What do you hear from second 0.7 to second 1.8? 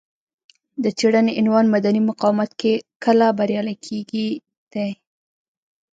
د څېړنې عنوان